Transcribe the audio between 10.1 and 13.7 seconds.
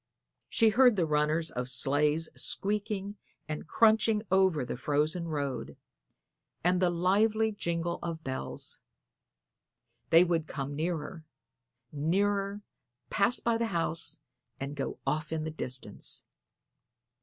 would come nearer, nearer, pass by the